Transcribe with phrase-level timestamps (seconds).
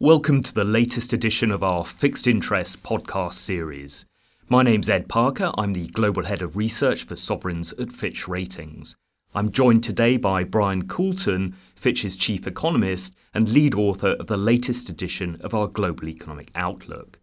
[0.00, 4.06] Welcome to the latest edition of our Fixed Interest podcast series.
[4.48, 5.52] My name's Ed Parker.
[5.56, 8.96] I'm the Global Head of Research for Sovereigns at Fitch Ratings.
[9.36, 14.88] I'm joined today by Brian Coulton, Fitch's Chief Economist and lead author of the latest
[14.88, 17.20] edition of our Global Economic Outlook.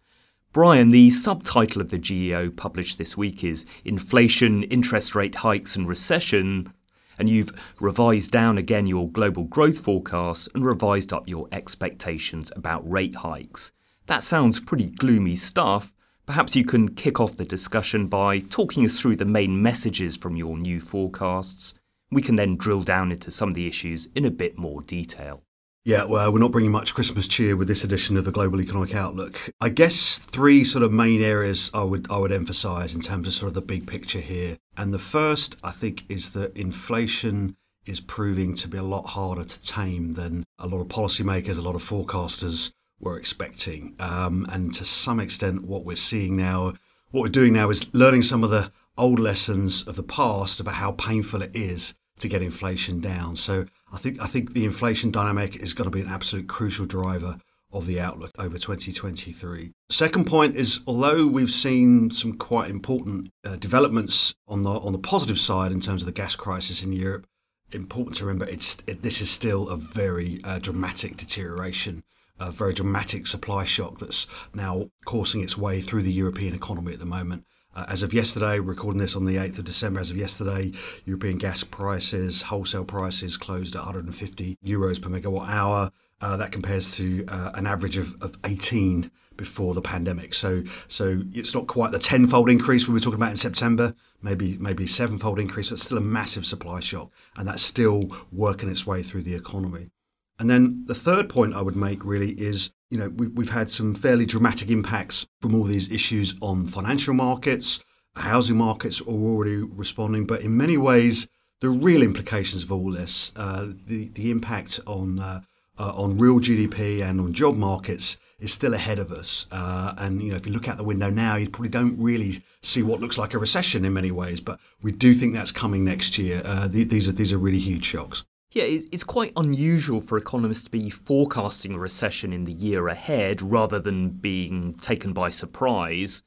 [0.53, 5.89] Brian, the subtitle of the GEO published this week is Inflation, Interest Rate Hikes and
[5.89, 6.71] Recession
[7.17, 12.89] and you've revised down again your global growth forecasts and revised up your expectations about
[12.89, 13.71] rate hikes.
[14.07, 15.93] That sounds pretty gloomy stuff.
[16.25, 20.35] Perhaps you can kick off the discussion by talking us through the main messages from
[20.35, 21.75] your new forecasts.
[22.09, 25.43] We can then drill down into some of the issues in a bit more detail.
[25.83, 28.93] Yeah, well, we're not bringing much Christmas cheer with this edition of the Global Economic
[28.93, 29.49] Outlook.
[29.59, 33.33] I guess three sort of main areas I would I would emphasise in terms of
[33.33, 34.57] sort of the big picture here.
[34.77, 37.55] And the first, I think, is that inflation
[37.87, 41.61] is proving to be a lot harder to tame than a lot of policymakers, a
[41.61, 43.95] lot of forecasters were expecting.
[43.99, 46.73] Um, and to some extent, what we're seeing now,
[47.09, 50.75] what we're doing now is learning some of the old lessons of the past about
[50.75, 53.35] how painful it is to get inflation down.
[53.35, 56.85] So I think I think the inflation dynamic is going to be an absolute crucial
[56.85, 57.37] driver
[57.73, 59.71] of the outlook over 2023.
[59.89, 64.99] Second point is although we've seen some quite important uh, developments on the on the
[64.99, 67.25] positive side in terms of the gas crisis in Europe,
[67.71, 72.03] important to remember it's it, this is still a very uh, dramatic deterioration.
[72.39, 76.97] A very dramatic supply shock that's now coursing its way through the European economy at
[76.97, 77.45] the moment.
[77.73, 80.71] Uh, as of yesterday, recording this on the 8th of December, as of yesterday,
[81.05, 85.91] European gas prices, wholesale prices closed at 150 euros per megawatt hour.
[86.19, 90.35] Uh, that compares to uh, an average of, of 18 before the pandemic.
[90.35, 93.95] So, so it's not quite the tenfold increase we were talking about in September.
[94.21, 98.85] Maybe, maybe sevenfold increase, but still a massive supply shock, and that's still working its
[98.85, 99.89] way through the economy.
[100.37, 103.71] And then the third point I would make really is you know, we, we've had
[103.71, 107.83] some fairly dramatic impacts from all these issues on financial markets.
[108.15, 111.29] Housing markets are already responding, but in many ways,
[111.61, 115.41] the real implications of all this, uh, the the impact on uh,
[115.79, 119.47] uh, on real GDP and on job markets is still ahead of us.
[119.51, 122.33] Uh, and you know, if you look out the window now, you probably don't really
[122.61, 125.85] see what looks like a recession in many ways, but we do think that's coming
[125.85, 126.41] next year.
[126.43, 128.25] Uh, these are these are really huge shocks.
[128.53, 133.41] Yeah, it's quite unusual for economists to be forecasting a recession in the year ahead
[133.41, 136.21] rather than being taken by surprise.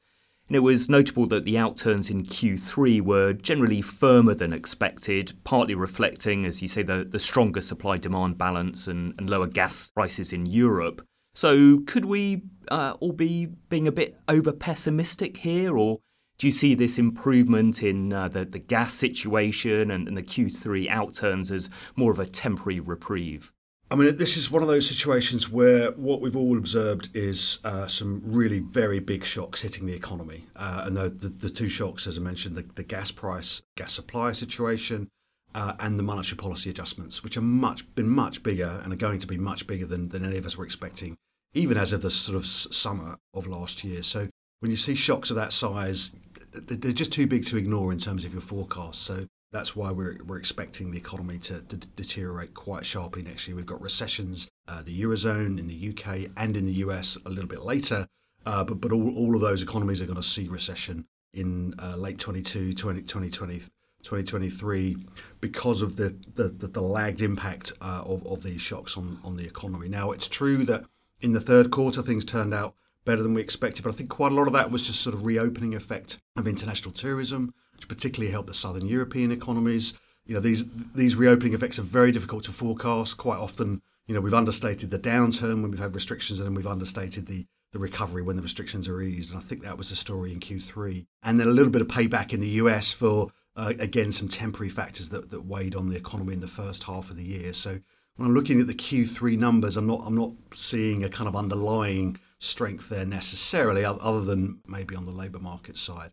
[0.47, 5.75] And it was notable that the outturns in Q3 were generally firmer than expected, partly
[5.75, 10.33] reflecting, as you say, the, the stronger supply demand balance and, and lower gas prices
[10.33, 11.05] in Europe.
[11.35, 15.99] So, could we uh, all be being a bit over pessimistic here, or
[16.37, 20.89] do you see this improvement in uh, the, the gas situation and, and the Q3
[20.89, 23.51] outturns as more of a temporary reprieve?
[23.91, 27.85] I mean, this is one of those situations where what we've all observed is uh,
[27.85, 30.45] some really very big shocks hitting the economy.
[30.55, 33.93] Uh, and the, the, the, two shocks, as I mentioned, the, the gas price, gas
[33.93, 35.07] supply situation,
[35.53, 39.19] uh, and the monetary policy adjustments, which are much been much bigger and are going
[39.19, 41.15] to be much bigger than, than any of us were expecting,
[41.53, 44.01] even as of the sort of summer of last year.
[44.01, 44.27] So
[44.59, 46.15] when you see shocks of that size,
[46.61, 49.01] they're just too big to ignore in terms of your forecast.
[49.01, 53.55] So that's why we're, we're expecting the economy to, to deteriorate quite sharply next year.
[53.55, 57.47] We've got recessions, uh, the Eurozone in the UK and in the US a little
[57.47, 58.05] bit later,
[58.45, 61.95] uh, but, but all, all of those economies are going to see recession in uh,
[61.97, 64.97] late 22, 20, 2020, 2023
[65.41, 69.35] because of the, the, the, the lagged impact uh, of, of these shocks on, on
[69.35, 69.89] the economy.
[69.89, 70.85] Now, it's true that
[71.21, 73.83] in the third quarter, things turned out better than we expected.
[73.83, 76.47] But I think quite a lot of that was just sort of reopening effect of
[76.47, 79.93] international tourism, which particularly helped the southern European economies.
[80.25, 83.17] You know, these these reopening effects are very difficult to forecast.
[83.17, 86.67] Quite often, you know, we've understated the downturn when we've had restrictions, and then we've
[86.67, 89.31] understated the the recovery when the restrictions are eased.
[89.31, 91.05] And I think that was the story in Q3.
[91.23, 94.69] And then a little bit of payback in the US for uh, again some temporary
[94.69, 97.51] factors that, that weighed on the economy in the first half of the year.
[97.53, 97.79] So
[98.15, 101.35] when I'm looking at the Q3 numbers, I'm not I'm not seeing a kind of
[101.35, 106.11] underlying strength there necessarily, other than maybe on the labour market side.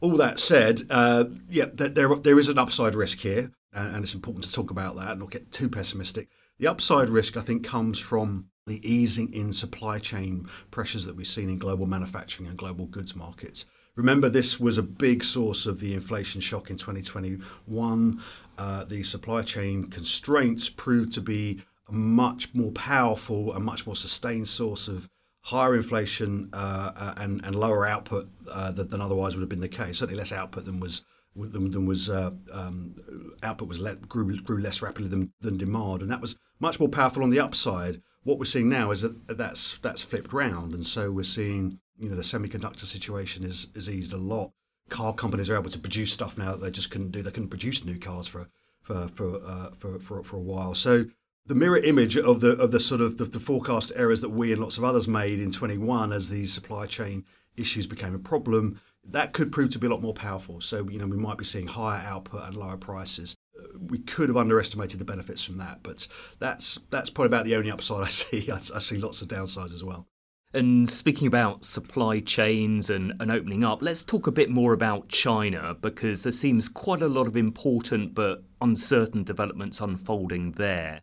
[0.00, 4.14] All that said, uh, yeah, there, there is an upside risk here, and, and it's
[4.14, 6.28] important to talk about that and not get too pessimistic.
[6.58, 11.26] The upside risk, I think, comes from the easing in supply chain pressures that we've
[11.26, 13.66] seen in global manufacturing and global goods markets.
[13.96, 18.22] Remember, this was a big source of the inflation shock in 2021.
[18.56, 23.96] Uh, the supply chain constraints proved to be a much more powerful and much more
[23.96, 25.08] sustained source of
[25.48, 29.68] higher inflation uh, uh, and, and lower output uh, than, otherwise would have been the
[29.68, 29.98] case.
[29.98, 32.96] Certainly less output than was than, than was uh, um,
[33.42, 36.88] output was le- grew, grew less rapidly than, than demand, and that was much more
[36.88, 38.02] powerful on the upside.
[38.24, 42.10] What we're seeing now is that that's that's flipped round, and so we're seeing you
[42.10, 44.52] know the semiconductor situation is is eased a lot.
[44.90, 47.22] Car companies are able to produce stuff now that they just couldn't do.
[47.22, 48.48] They couldn't produce new cars for
[48.82, 50.74] for for uh, for, for, for a while.
[50.74, 51.06] So
[51.48, 54.52] the mirror image of the of the sort of the, the, forecast errors that we
[54.52, 57.24] and lots of others made in 21 as these supply chain
[57.56, 60.60] issues became a problem that could prove to be a lot more powerful.
[60.60, 63.34] So you know we might be seeing higher output and lower prices.
[63.80, 66.06] We could have underestimated the benefits from that but
[66.38, 68.50] that's that's probably about the only upside i see.
[68.50, 70.06] I, I see lots of downsides as well.
[70.54, 75.08] And speaking about supply chains and, and opening up, let's talk a bit more about
[75.08, 81.02] China because there seems quite a lot of important but uncertain developments unfolding there.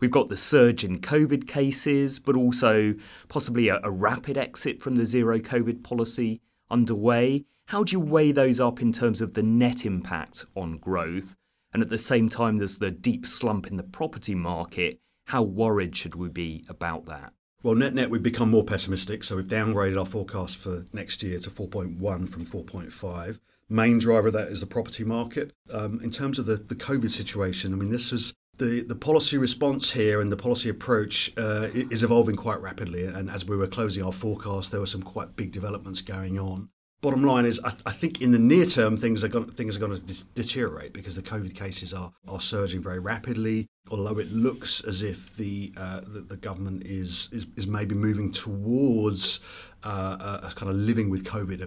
[0.00, 2.94] We've got the surge in COVID cases, but also
[3.28, 6.40] possibly a, a rapid exit from the zero COVID policy
[6.70, 7.44] underway.
[7.66, 11.36] How do you weigh those up in terms of the net impact on growth?
[11.72, 15.00] And at the same time, there's the deep slump in the property market.
[15.26, 17.32] How worried should we be about that?
[17.62, 19.24] Well, net net, we've become more pessimistic.
[19.24, 23.40] So we've downgraded our forecast for next year to 4.1 from 4.5.
[23.68, 25.52] Main driver of that is the property market.
[25.70, 29.38] Um, in terms of the, the COVID situation, I mean, this was the, the policy
[29.38, 33.04] response here and the policy approach uh, is evolving quite rapidly.
[33.06, 36.68] And as we were closing our forecast, there were some quite big developments going on.
[37.00, 39.80] Bottom line is, I, I think in the near term things are going things are
[39.80, 43.68] going to deteriorate because the COVID cases are are surging very rapidly.
[43.90, 48.32] Although it looks as if the uh, the, the, government is, is is maybe moving
[48.32, 49.38] towards
[49.84, 51.62] uh, a, kind of living with COVID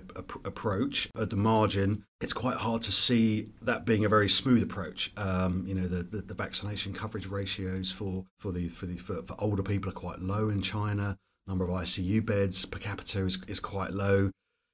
[0.45, 5.11] approach at the margin, it's quite hard to see that being a very smooth approach.
[5.17, 9.21] Um, you know, the, the, the, vaccination coverage ratios for for the for the for,
[9.23, 11.17] for older people are quite low in China.
[11.47, 14.31] Number of ICU beds per capita is, is quite low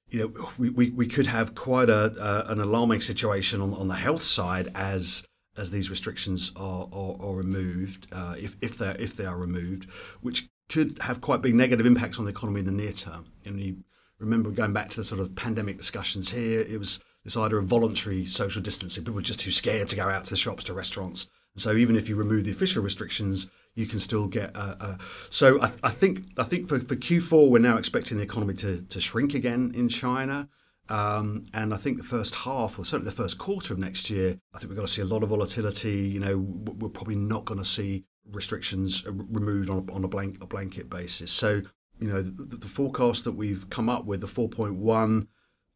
[0.10, 3.88] you know, we, we, we could have quite a, uh, an alarming situation on, on
[3.88, 5.26] the health side as
[5.58, 9.90] as these restrictions are, are, are removed, uh, if, if, they if they are removed,
[10.22, 13.26] which could have quite big negative impacts on the economy in the near term.
[13.46, 13.84] And you
[14.20, 17.66] remember going back to the sort of pandemic discussions here, it was this idea of
[17.66, 19.04] voluntary social distancing.
[19.04, 21.30] People were just too scared to go out to the shops, to restaurants.
[21.58, 24.56] So even if you remove the official restrictions, you can still get.
[24.56, 24.98] Uh, uh,
[25.30, 28.82] so I, I, think I think for, for Q4 we're now expecting the economy to,
[28.84, 30.48] to shrink again in China.
[30.90, 34.40] Um, and I think the first half, or certainly the first quarter of next year,
[34.54, 36.08] I think we're going to see a lot of volatility.
[36.08, 40.42] You know, we're probably not going to see restrictions removed on a, on a, blank,
[40.42, 41.32] a blanket basis.
[41.32, 41.62] So,
[42.00, 45.28] you know, the, the forecast that we've come up with, the 4.1,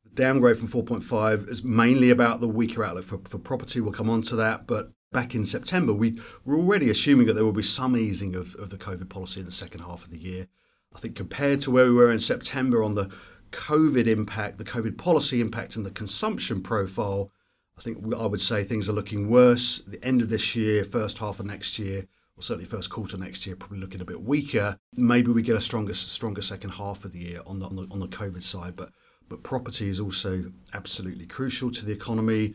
[0.03, 3.81] the downgrade from 4.5 is mainly about the weaker outlook for, for property.
[3.81, 4.67] We'll come on to that.
[4.67, 8.55] But back in September, we were already assuming that there will be some easing of,
[8.55, 10.47] of the COVID policy in the second half of the year.
[10.95, 13.09] I think compared to where we were in September on the
[13.51, 17.31] COVID impact, the COVID policy impact, and the consumption profile,
[17.77, 19.79] I think I would say things are looking worse.
[19.79, 22.05] The end of this year, first half of next year,
[22.37, 24.77] or certainly first quarter next year, probably looking a bit weaker.
[24.95, 27.87] Maybe we get a stronger, stronger second half of the year on the, on the,
[27.91, 28.91] on the COVID side, but
[29.31, 32.53] but property is also absolutely crucial to the economy.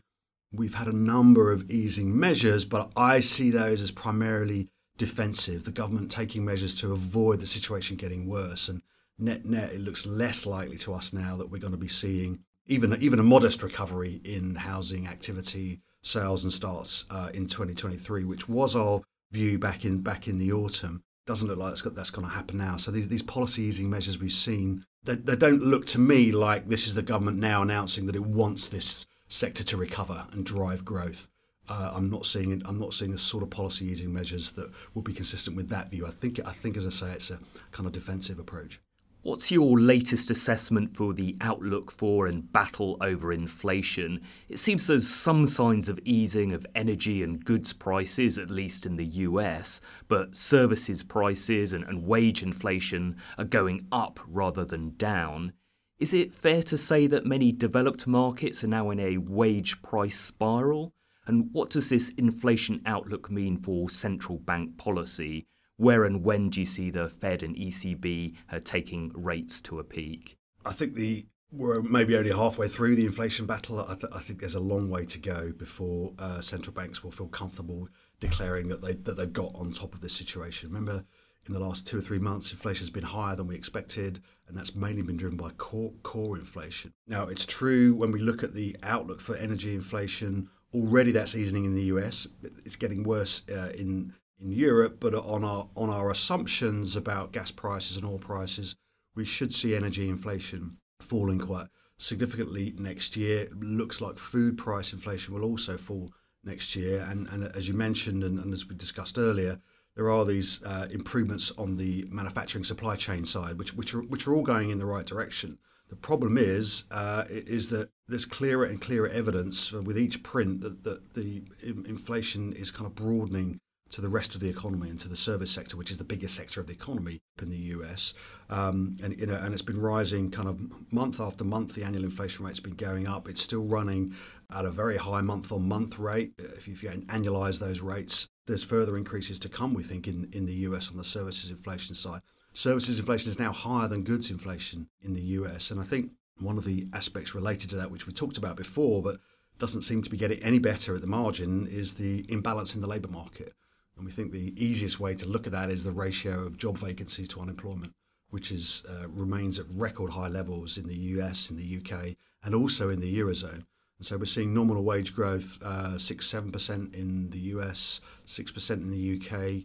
[0.52, 4.69] We've had a number of easing measures, but I see those as primarily
[4.99, 5.64] defensive.
[5.64, 8.69] The government taking measures to avoid the situation getting worse.
[8.69, 8.82] And
[9.19, 12.40] net net, it looks less likely to us now that we're going to be seeing
[12.67, 18.50] even even a modest recovery in housing activity, sales and starts uh, in 2023, which
[18.50, 19.00] was our
[19.37, 21.03] view back in back in the autumn.
[21.27, 22.77] Doesn't look like that's, that's going to happen now.
[22.77, 26.69] So these, these policy easing measures we've seen, they, they don't look to me like
[26.69, 30.85] this is the government now announcing that it wants this sector to recover and drive
[30.85, 31.28] growth.
[31.69, 34.71] Uh, I'm not seeing it, I'm not seeing the sort of policy easing measures that
[34.95, 36.07] would be consistent with that view.
[36.07, 37.38] I think I think as I say, it's a
[37.73, 38.81] kind of defensive approach.
[39.26, 44.21] What's your latest assessment for the outlook for and battle over inflation?
[44.49, 48.95] It seems there's some signs of easing of energy and goods prices, at least in
[48.95, 55.54] the US, but services prices and, and wage inflation are going up rather than down.
[55.99, 60.21] Is it fair to say that many developed markets are now in a wage price
[60.21, 60.92] spiral?
[61.26, 65.47] And what does this inflation outlook mean for central bank policy?
[65.76, 69.85] Where and when do you see the Fed and ECB uh, taking rates to a
[69.85, 70.37] peak?
[70.64, 73.80] I think the we're maybe only halfway through the inflation battle.
[73.80, 77.12] I, th- I think there's a long way to go before uh, central banks will
[77.12, 77.88] feel comfortable
[78.21, 80.71] declaring that they that they've got on top of this situation.
[80.71, 81.04] Remember,
[81.47, 84.56] in the last two or three months, inflation has been higher than we expected, and
[84.56, 86.92] that's mainly been driven by core, core inflation.
[87.06, 91.64] Now, it's true when we look at the outlook for energy inflation, already that's easing
[91.64, 92.26] in the US.
[92.42, 97.50] It's getting worse uh, in in Europe, but on our on our assumptions about gas
[97.50, 98.76] prices and oil prices,
[99.14, 101.66] we should see energy inflation falling quite
[101.99, 103.40] significantly next year.
[103.40, 106.12] It looks like food price inflation will also fall
[106.45, 107.07] next year.
[107.09, 109.61] And, and as you mentioned, and, and as we discussed earlier,
[109.95, 114.26] there are these uh, improvements on the manufacturing supply chain side, which, which, are, which
[114.26, 115.59] are all going in the right direction.
[115.88, 120.83] The problem is uh, is that there's clearer and clearer evidence with each print that,
[120.83, 125.09] that the inflation is kind of broadening to the rest of the economy and to
[125.09, 128.14] the service sector, which is the biggest sector of the economy in the US.
[128.50, 130.61] Um, and you know, and it's been rising kind of
[130.93, 131.75] month after month.
[131.75, 133.28] The annual inflation rate's been going up.
[133.28, 134.14] It's still running
[134.52, 136.33] at a very high month-on-month rate.
[136.38, 139.75] If you, if you annualize those rates, there's further increases to come.
[139.75, 142.21] We think in in the US on the services inflation side.
[142.52, 146.59] Services inflation is now higher than goods inflation in the US, and I think one
[146.59, 149.16] of the aspects related to that, which we talked about before, but
[149.59, 152.87] doesn't seem to be getting any better at the margin, is the imbalance in the
[152.87, 153.55] labour market.
[153.97, 156.76] And we think the easiest way to look at that is the ratio of job
[156.79, 157.93] vacancies to unemployment,
[158.31, 162.55] which is uh, remains at record high levels in the US, in the UK, and
[162.55, 163.65] also in the eurozone.
[163.99, 168.53] And so we're seeing nominal wage growth uh, six, seven percent in the US, six
[168.53, 169.65] percent in the UK,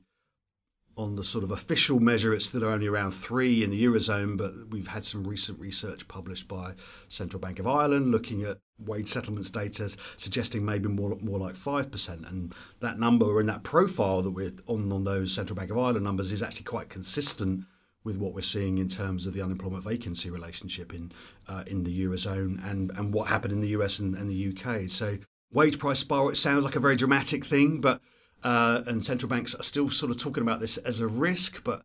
[0.97, 4.51] on the sort of official measure, it's still only around three in the Eurozone, but
[4.69, 6.73] we've had some recent research published by
[7.07, 12.29] Central Bank of Ireland looking at wage settlements data, suggesting maybe more, more like 5%.
[12.29, 16.03] And that number and that profile that we're on on those Central Bank of Ireland
[16.03, 17.65] numbers is actually quite consistent
[18.03, 21.11] with what we're seeing in terms of the unemployment vacancy relationship in
[21.47, 24.89] uh, in the Eurozone and, and what happened in the US and, and the UK.
[24.89, 25.17] So
[25.51, 28.01] wage price spiral, it sounds like a very dramatic thing, but
[28.43, 31.83] uh, and central banks are still sort of talking about this as a risk, but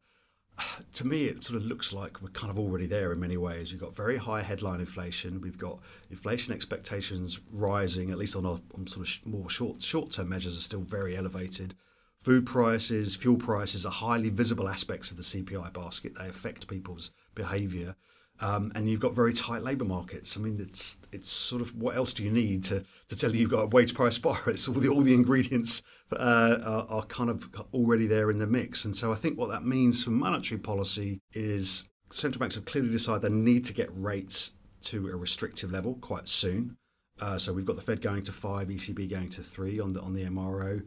[0.94, 3.72] to me, it sort of looks like we're kind of already there in many ways.
[3.72, 5.40] We've got very high headline inflation.
[5.40, 10.10] We've got inflation expectations rising, at least on, our, on sort of more short short
[10.10, 11.74] term measures, are still very elevated.
[12.22, 16.14] Food prices, fuel prices are highly visible aspects of the CPI basket.
[16.18, 17.94] They affect people's behaviour.
[18.40, 20.36] Um, and you've got very tight labour markets.
[20.36, 23.40] I mean, it's it's sort of what else do you need to, to tell you
[23.40, 24.40] you've got a wage price spiral?
[24.48, 28.46] It's all the all the ingredients uh, are, are, kind of already there in the
[28.46, 28.84] mix.
[28.84, 32.90] And so I think what that means for monetary policy is central banks have clearly
[32.90, 34.52] decided they need to get rates
[34.82, 36.76] to a restrictive level quite soon.
[37.20, 40.00] Uh, so we've got the Fed going to five, ECB going to three on the
[40.02, 40.82] on the MRO.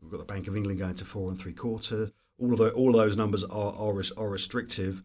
[0.00, 2.10] We've got the Bank of England going to four and three quarter.
[2.38, 5.02] All of the, all of those numbers are, are are restrictive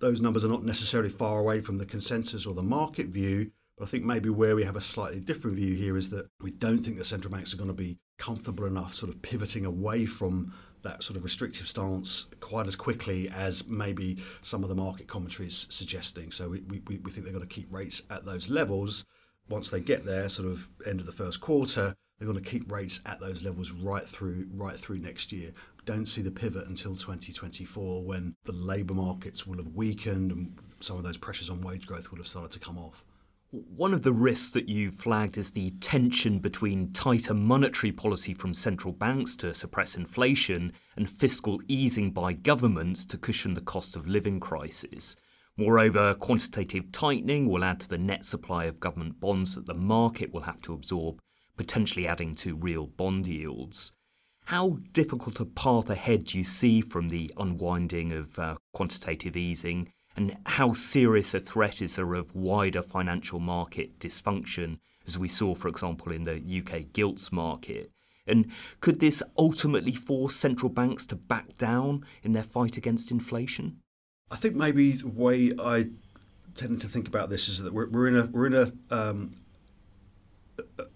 [0.00, 3.50] those numbers are not necessarily far away from the consensus or the market view.
[3.76, 6.50] But I think maybe where we have a slightly different view here is that we
[6.50, 10.04] don't think the central banks are going to be comfortable enough sort of pivoting away
[10.04, 10.52] from
[10.82, 15.48] that sort of restrictive stance quite as quickly as maybe some of the market commentary
[15.48, 16.30] is suggesting.
[16.30, 19.04] So we, we, we think they're going to keep rates at those levels.
[19.48, 22.70] Once they get there, sort of end of the first quarter, they're going to keep
[22.70, 25.52] rates at those levels right through right through next year
[25.88, 30.98] don't see the pivot until 2024 when the labour markets will have weakened and some
[30.98, 33.06] of those pressures on wage growth will have started to come off.
[33.52, 38.52] One of the risks that you flagged is the tension between tighter monetary policy from
[38.52, 44.06] central banks to suppress inflation and fiscal easing by governments to cushion the cost of
[44.06, 45.16] living crisis.
[45.56, 50.34] Moreover, quantitative tightening will add to the net supply of government bonds that the market
[50.34, 51.22] will have to absorb,
[51.56, 53.94] potentially adding to real bond yields.
[54.48, 59.92] How difficult a path ahead do you see from the unwinding of uh, quantitative easing,
[60.16, 65.54] and how serious a threat is there of wider financial market dysfunction, as we saw,
[65.54, 67.92] for example, in the UK gilts market?
[68.26, 68.50] And
[68.80, 73.82] could this ultimately force central banks to back down in their fight against inflation?
[74.30, 75.90] I think maybe the way I
[76.54, 79.32] tend to think about this is that we're, we're in a we're in a um,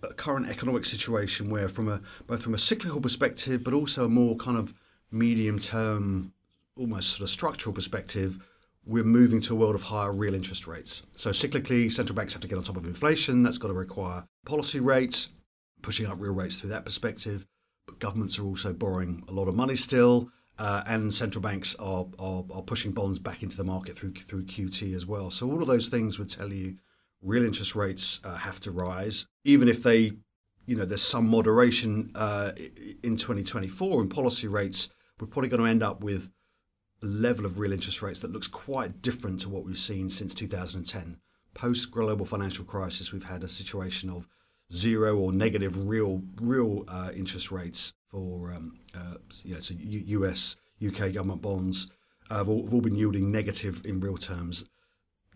[0.03, 4.09] a current economic situation where, from a both from a cyclical perspective, but also a
[4.09, 4.75] more kind of
[5.11, 6.33] medium term,
[6.77, 8.39] almost sort of structural perspective,
[8.85, 11.03] we're moving to a world of higher real interest rates.
[11.13, 13.43] So cyclically, central banks have to get on top of inflation.
[13.43, 15.29] That's got to require policy rates,
[15.83, 17.47] pushing up real rates through that perspective.
[17.87, 20.31] But governments are also borrowing a lot of money still.
[20.59, 24.45] Uh, and central banks are, are, are pushing bonds back into the market through through
[24.45, 25.31] QT as well.
[25.31, 26.77] So all of those things would tell you
[27.23, 30.13] real interest rates uh, have to rise, even if they,
[30.67, 32.53] you know, there's some moderation uh,
[33.03, 34.91] in 2024 in policy rates.
[35.21, 36.31] We're probably going to end up with
[37.03, 40.35] a level of real interest rates that looks quite different to what we've seen since
[40.35, 41.17] 2010.
[41.55, 44.27] Post global financial crisis, we've had a situation of
[44.73, 50.21] zero or negative real real uh, interest rates for um, uh, you know so U-
[50.21, 51.91] US UK government bonds
[52.31, 54.65] uh, have, all, have all been yielding negative in real terms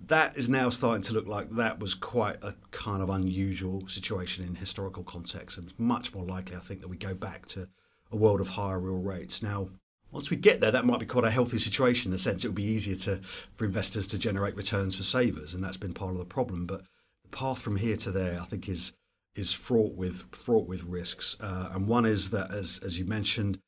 [0.00, 4.46] that is now starting to look like that was quite a kind of unusual situation
[4.46, 5.58] in historical context.
[5.58, 7.68] And it's much more likely, I think, that we go back to
[8.12, 9.42] a world of higher real rates.
[9.42, 9.70] Now,
[10.12, 12.48] once we get there, that might be quite a healthy situation in the sense it
[12.48, 13.20] would be easier to
[13.54, 16.66] for investors to generate returns for savers, and that's been part of the problem.
[16.66, 16.82] But
[17.22, 18.92] the path from here to there, I think, is
[19.34, 21.36] is fraught with fraught with risks.
[21.40, 23.58] Uh, and one is that, as as you mentioned,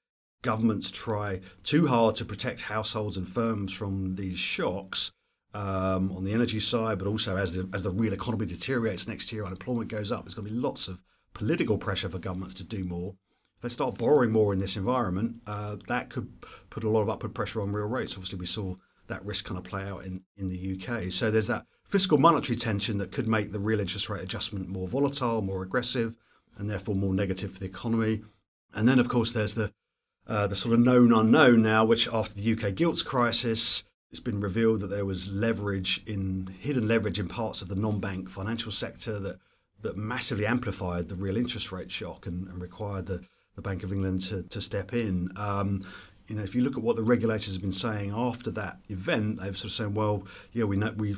[0.42, 5.12] governments try too hard to protect households and firms from these shocks
[5.54, 9.32] um, on the energy side, but also as the as the real economy deteriorates next
[9.32, 10.24] year, unemployment goes up.
[10.24, 11.00] There's going to be lots of
[11.34, 13.14] political pressure for governments to do more.
[13.56, 16.28] If they start borrowing more in this environment, uh, that could
[16.70, 18.14] put a lot of upward pressure on real rates.
[18.14, 18.76] Obviously, we saw
[19.08, 21.10] that risk kind of play out in, in the UK.
[21.10, 24.86] So there's that fiscal monetary tension that could make the real interest rate adjustment more
[24.86, 26.16] volatile, more aggressive,
[26.56, 28.22] and therefore more negative for the economy.
[28.74, 29.72] And then, of course, there's the
[30.26, 34.40] uh, the sort of known unknown now, which after the UK gilts crisis, it's been
[34.40, 39.18] revealed that there was leverage in hidden leverage in parts of the non-bank financial sector
[39.18, 39.38] that
[39.80, 43.22] that massively amplified the real interest rate shock and, and required the,
[43.54, 45.30] the Bank of England to, to step in.
[45.36, 45.82] Um,
[46.26, 49.40] you know, if you look at what the regulators have been saying after that event,
[49.40, 51.16] they've sort of saying, well, yeah, we know we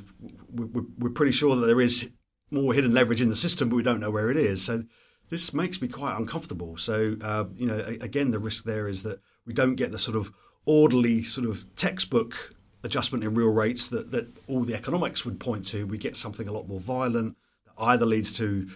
[0.52, 2.10] we're, we're pretty sure that there is
[2.50, 4.64] more hidden leverage in the system, but we don't know where it is.
[4.64, 4.84] So
[5.30, 6.76] this makes me quite uncomfortable.
[6.76, 10.16] So uh, you know, again, the risk there is that we don't get the sort
[10.16, 10.32] of
[10.66, 15.64] orderly sort of textbook adjustment in real rates that, that all the economics would point
[15.66, 15.86] to.
[15.86, 18.68] We get something a lot more violent that either leads to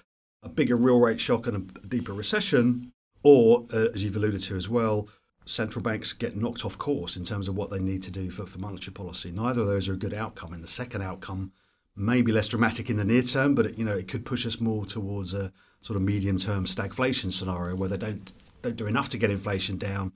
[0.42, 2.92] a bigger real rate shock and a deeper recession,
[3.22, 5.08] or uh, as you've alluded to as well,
[5.46, 8.46] central banks get knocked off course in terms of what they need to do for,
[8.46, 9.30] for monetary policy.
[9.30, 10.52] Neither of those are a good outcome.
[10.52, 11.52] And the second outcome
[11.96, 14.46] may be less dramatic in the near term, but it, you know it could push
[14.46, 18.32] us more towards a sort of medium term stagflation scenario where they don't
[18.62, 20.12] don't do enough to get inflation down,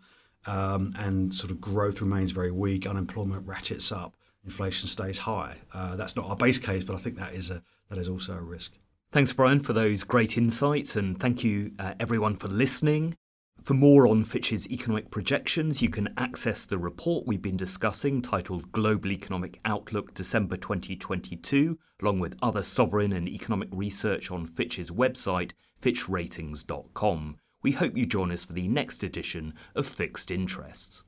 [0.49, 5.57] um, and sort of growth remains very weak, unemployment ratchets up, inflation stays high.
[5.75, 8.35] Uh, that's not our base case, but I think that is a that is also
[8.35, 8.75] a risk.
[9.13, 13.17] Thanks, Brian, for those great insights, and thank you, uh, everyone, for listening.
[13.63, 18.73] For more on Fitch's economic projections, you can access the report we've been discussing titled
[18.73, 25.53] Global Economic Outlook December 2022, along with other sovereign and economic research on Fitch's website,
[25.83, 27.37] fitchratings.com.
[27.61, 31.03] We hope you join us for the next edition of Fixed Interests.